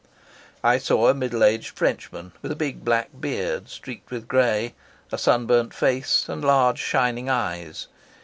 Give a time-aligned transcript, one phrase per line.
[0.63, 4.73] I saw a middle aged Frenchman with a big black beard, streaked with gray,
[5.11, 7.87] a sunburned face, and large, shining eyes.